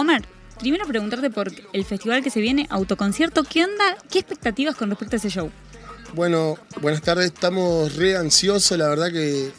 [0.00, 0.22] Omar,
[0.58, 3.96] primero preguntarte por el festival que se viene, autoconcierto, ¿qué onda?
[4.10, 5.50] ¿Qué expectativas con respecto a ese show?
[6.14, 9.50] Bueno, buenas tardes, estamos re ansiosos, la verdad que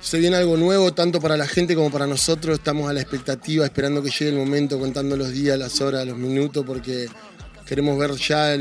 [0.00, 3.64] se viene algo nuevo tanto para la gente como para nosotros, estamos a la expectativa,
[3.64, 7.08] esperando que llegue el momento, contando los días, las horas, los minutos, porque
[7.66, 8.56] queremos ver ya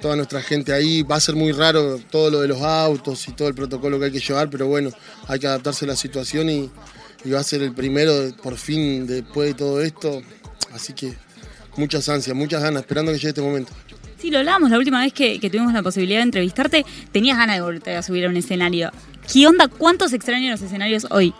[0.00, 1.02] toda nuestra gente ahí.
[1.02, 4.06] Va a ser muy raro todo lo de los autos y todo el protocolo que
[4.06, 4.90] hay que llevar, pero bueno,
[5.26, 6.70] hay que adaptarse a la situación y,
[7.26, 8.12] va a ser el primero
[8.42, 10.22] por fin después de todo esto.
[10.72, 11.14] Así que
[11.76, 13.72] muchas ansias, muchas ganas, esperando que llegue este momento.
[14.18, 16.84] Sí, lo hablábamos la última vez que, tuvimos la posibilidad de entrevistarte.
[17.12, 18.90] Tenías ganas de volver a subir a un escenario.
[19.32, 19.68] ¿Qué onda?
[19.68, 21.32] ¿Cuántos extrañan los escenarios hoy?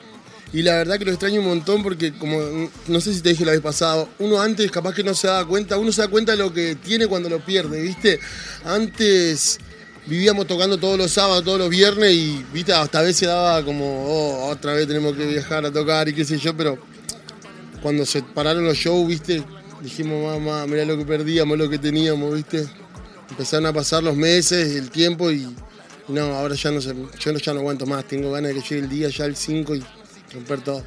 [0.53, 2.39] Y la verdad que lo extraño un montón porque, como
[2.87, 5.47] no sé si te dije la vez pasada, uno antes capaz que no se daba
[5.47, 8.19] cuenta, uno se da cuenta de lo que tiene cuando lo pierde, ¿viste?
[8.65, 9.59] Antes
[10.09, 12.73] vivíamos tocando todos los sábados, todos los viernes y, ¿viste?
[12.73, 16.25] Hasta a veces daba como, oh, otra vez tenemos que viajar a tocar y qué
[16.25, 16.79] sé yo, pero
[17.83, 19.43] cuando se pararon los shows, ¿viste?
[19.83, 22.67] Dijimos, mamá, mirá lo que perdíamos, lo que teníamos, ¿viste?
[23.31, 25.47] Empezaron a pasar los meses, el tiempo y,
[26.09, 28.83] no, ahora ya no sé, yo ya no aguanto más, tengo ganas de que llegue
[28.83, 29.85] el día ya el 5 y
[30.33, 30.83] romper todo.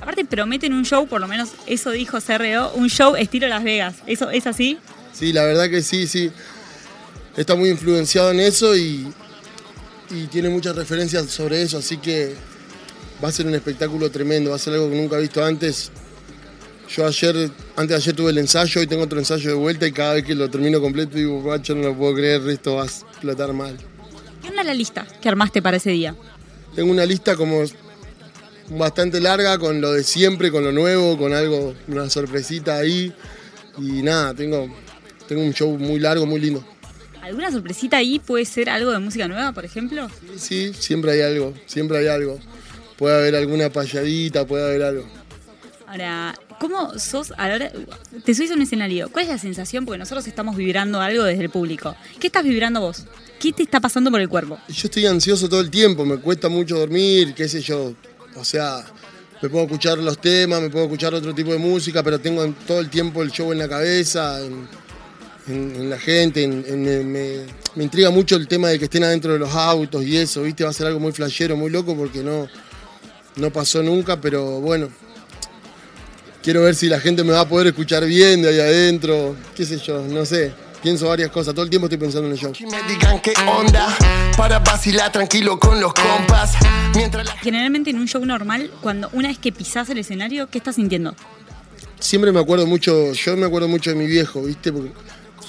[0.00, 3.96] Aparte prometen un show, por lo menos eso dijo CRO, un show estilo Las Vegas.
[4.06, 4.78] ¿Eso es así?
[5.12, 6.32] Sí, la verdad que sí, sí.
[7.36, 9.12] Está muy influenciado en eso y,
[10.10, 12.34] y tiene muchas referencias sobre eso, así que
[13.22, 15.90] va a ser un espectáculo tremendo, va a ser algo que nunca he visto antes.
[16.94, 19.92] Yo ayer, antes de ayer tuve el ensayo y tengo otro ensayo de vuelta y
[19.92, 22.86] cada vez que lo termino completo digo, macho, no lo puedo creer, esto va a
[22.86, 23.78] explotar mal.
[24.42, 26.14] ¿Qué onda la lista que armaste para ese día?
[26.74, 27.62] Tengo una lista como
[28.70, 33.14] bastante larga con lo de siempre, con lo nuevo, con algo, una sorpresita ahí.
[33.78, 34.68] Y nada, tengo,
[35.28, 36.64] tengo un show muy largo, muy lindo.
[37.22, 40.08] ¿Alguna sorpresita ahí puede ser algo de música nueva, por ejemplo?
[40.36, 42.38] Sí, sí, siempre hay algo, siempre hay algo.
[42.98, 45.06] Puede haber alguna payadita, puede haber algo.
[45.86, 47.72] Ahora, ¿cómo sos a la hora,
[48.24, 49.08] te subís a un escenario?
[49.10, 49.86] ¿Cuál es la sensación?
[49.86, 51.94] Porque nosotros estamos vibrando algo desde el público.
[52.18, 53.04] ¿Qué estás vibrando vos?
[53.38, 54.58] ¿Qué te está pasando por el cuerpo?
[54.68, 57.94] Yo estoy ansioso todo el tiempo, me cuesta mucho dormir, qué sé yo,
[58.34, 58.84] o sea,
[59.40, 62.80] me puedo escuchar los temas, me puedo escuchar otro tipo de música, pero tengo todo
[62.80, 64.66] el tiempo el show en la cabeza, en,
[65.46, 66.46] la gente.
[66.46, 70.64] me, intriga mucho el tema de que estén adentro de los autos y eso, ¿viste?
[70.64, 72.48] Va a ser algo muy flashero, muy loco porque no,
[73.36, 74.88] no pasó nunca, pero bueno.
[76.42, 79.64] Quiero ver si la gente me va a poder escuchar bien de ahí adentro, qué
[79.64, 82.52] sé yo, no sé pienso varias cosas, todo el tiempo estoy pensando en el show.
[82.60, 83.96] Me digan qué onda,
[84.36, 86.54] para vacilar tranquilo con los compas.
[87.40, 91.14] Generalmente en un show normal, cuando una vez que pisás el escenario, ¿qué estás sintiendo?
[92.00, 94.72] Siempre me acuerdo mucho, yo me acuerdo mucho de mi viejo, ¿viste?
[94.72, 94.90] Porque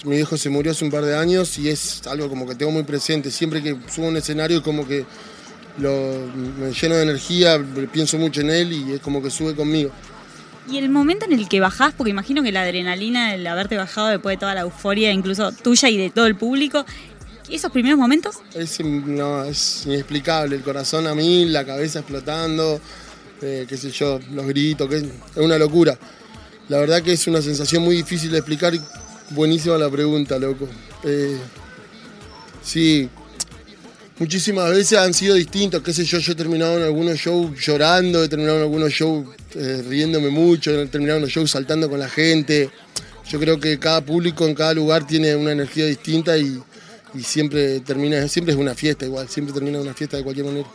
[0.03, 2.71] mi viejo se murió hace un par de años y es algo como que tengo
[2.71, 3.31] muy presente.
[3.31, 5.05] Siempre que subo a un escenario como que
[5.77, 6.27] lo,
[6.59, 9.91] me lleno de energía, pienso mucho en él y es como que sube conmigo.
[10.69, 14.07] Y el momento en el que bajás, porque imagino que la adrenalina, el haberte bajado
[14.07, 16.85] después de toda la euforia, incluso tuya y de todo el público,
[17.49, 18.37] esos primeros momentos?
[18.53, 22.79] Es, no, es inexplicable, el corazón a mí, la cabeza explotando,
[23.41, 25.97] eh, qué sé yo, los gritos, que es una locura.
[26.69, 28.73] La verdad que es una sensación muy difícil de explicar.
[29.29, 30.67] Buenísima la pregunta, loco.
[31.03, 31.37] Eh,
[32.61, 33.09] sí,
[34.19, 38.23] muchísimas veces han sido distintos, qué sé yo, yo he terminado en algunos shows llorando,
[38.23, 41.99] he terminado en algunos shows eh, riéndome mucho, he terminado en los shows saltando con
[41.99, 42.69] la gente.
[43.29, 46.61] Yo creo que cada público en cada lugar tiene una energía distinta y,
[47.23, 50.67] siempre termina, siempre es una fiesta igual, siempre termina una fiesta de cualquier manera.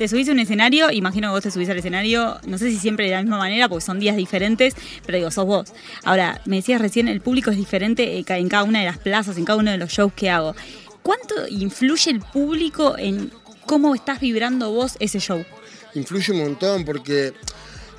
[0.00, 2.78] Te subís a un escenario, imagino que vos te subís al escenario, no sé si
[2.78, 4.74] siempre de la misma manera, porque son días diferentes,
[5.04, 5.74] pero digo, sos vos.
[6.04, 9.36] Ahora, me decías recién, el público es diferente eh, en cada una de las plazas,
[9.36, 10.56] en cada uno de los shows que hago.
[11.02, 13.30] ¿Cuánto influye el público en
[13.66, 15.44] cómo estás vibrando vos ese show?
[15.92, 17.34] Influye un montón porque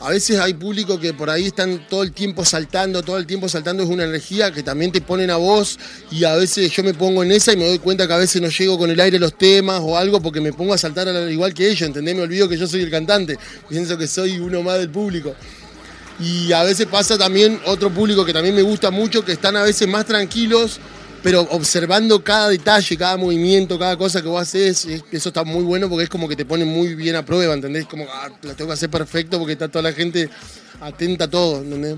[0.01, 3.47] a veces hay público que por ahí están todo el tiempo saltando, todo el tiempo
[3.47, 5.77] saltando es una energía que también te ponen a vos
[6.09, 8.41] y a veces yo me pongo en esa y me doy cuenta que a veces
[8.41, 11.31] no llego con el aire los temas o algo porque me pongo a saltar al
[11.31, 12.15] igual que ellos, ¿entendés?
[12.15, 13.37] Me olvido que yo soy el cantante,
[13.69, 15.35] pienso que soy uno más del público.
[16.19, 19.63] Y a veces pasa también otro público que también me gusta mucho, que están a
[19.63, 20.79] veces más tranquilos
[21.23, 25.89] pero observando cada detalle, cada movimiento, cada cosa que vos haces, eso está muy bueno
[25.89, 27.85] porque es como que te pone muy bien a prueba, ¿entendés?
[27.85, 30.29] Como, ah, la tengo que hacer perfecto porque está toda la gente
[30.79, 31.97] atenta a todo, ¿entendés?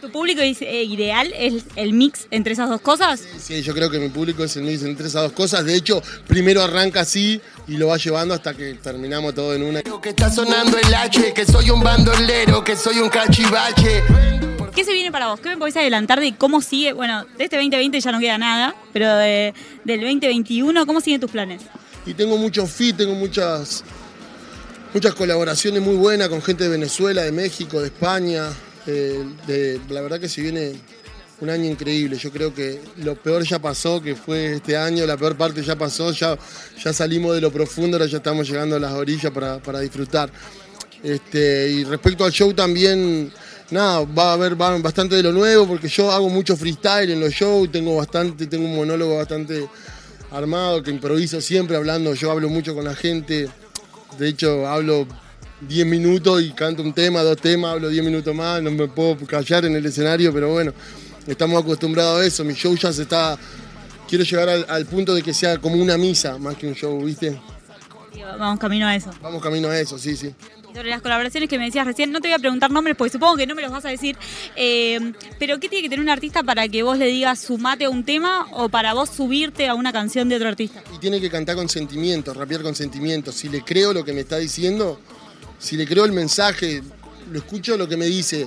[0.00, 1.32] ¿Tu público es eh, ideal?
[1.36, 3.20] ¿Es el mix entre esas dos cosas?
[3.40, 5.64] Sí, yo creo que mi público es el mix entre esas dos cosas.
[5.64, 9.82] De hecho, primero arranca así y lo va llevando hasta que terminamos todo en una.
[9.82, 14.04] Que está sonando el H, que soy un bandolero, que soy un cachivache.
[14.78, 15.40] ¿Qué se viene para vos?
[15.40, 16.92] ¿Qué me podés adelantar de cómo sigue?
[16.92, 19.52] Bueno, de este 2020 ya no queda nada, pero del
[19.84, 21.62] 2021, ¿cómo siguen tus planes?
[22.06, 23.82] Y tengo muchos fit, tengo muchas,
[24.94, 28.50] muchas colaboraciones muy buenas con gente de Venezuela, de México, de España.
[28.86, 30.74] Eh, la verdad que se viene
[31.40, 32.16] un año increíble.
[32.16, 35.74] Yo creo que lo peor ya pasó, que fue este año, la peor parte ya
[35.74, 36.38] pasó, ya,
[36.80, 40.30] ya salimos de lo profundo, ahora ya estamos llegando a las orillas para, para disfrutar.
[41.02, 43.32] Este, y respecto al show también,
[43.70, 47.20] nada, va a haber va bastante de lo nuevo, porque yo hago mucho freestyle en
[47.20, 49.68] los shows, tengo bastante, tengo un monólogo bastante
[50.30, 53.48] armado, que improviso siempre hablando, yo hablo mucho con la gente,
[54.18, 55.06] de hecho hablo
[55.62, 59.16] 10 minutos y canto un tema, dos temas, hablo 10 minutos más, no me puedo
[59.26, 60.72] callar en el escenario, pero bueno,
[61.26, 63.38] estamos acostumbrados a eso, mi show ya se está,
[64.08, 67.02] quiero llegar al, al punto de que sea como una misa más que un show,
[67.04, 67.40] ¿viste?
[68.38, 69.10] Vamos camino a eso.
[69.22, 70.34] Vamos camino a eso, sí, sí.
[70.74, 73.36] Sobre las colaboraciones que me decías recién, no te voy a preguntar nombres porque supongo
[73.36, 74.16] que no me los vas a decir,
[74.54, 77.90] eh, pero ¿qué tiene que tener un artista para que vos le digas sumate a
[77.90, 80.82] un tema o para vos subirte a una canción de otro artista?
[80.94, 83.32] Y tiene que cantar con sentimiento, rapear con sentimiento.
[83.32, 85.00] Si le creo lo que me está diciendo,
[85.58, 86.82] si le creo el mensaje,
[87.32, 88.46] lo escucho lo que me dice,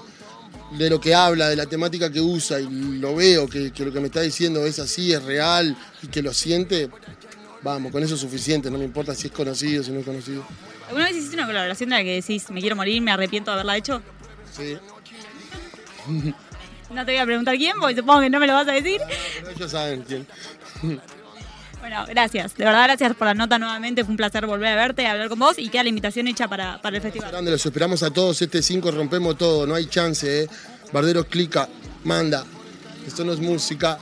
[0.78, 4.00] de lo que habla, de la temática que usa, y lo veo, que lo que
[4.00, 6.90] me está diciendo es así, es real, y que lo siente,
[7.64, 10.44] vamos, con eso es suficiente, no me importa si es conocido, si no es conocido.
[10.88, 13.56] ¿Alguna vez hiciste una colaboración de la que decís me quiero morir, me arrepiento de
[13.56, 14.02] haberla hecho?
[14.56, 14.78] Sí.
[16.94, 19.00] No te voy a preguntar quién porque supongo que no me lo vas a decir.
[19.40, 20.28] Pero ellos saben quién.
[21.80, 22.56] Bueno, gracias.
[22.56, 24.04] De verdad, gracias por la nota nuevamente.
[24.04, 26.48] Fue un placer volver a verte, a hablar con vos y queda la invitación hecha
[26.48, 27.32] para, para el festival.
[27.32, 30.48] Grande, los esperamos a todos, este 5 rompemos todo, no hay chance, ¿eh?
[30.94, 31.68] Barderos clica,
[32.04, 32.46] manda.
[33.08, 33.98] Esto no es música,